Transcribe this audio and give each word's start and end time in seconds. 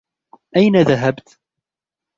أين 0.55 0.81
ذهبت؟ 0.81 1.39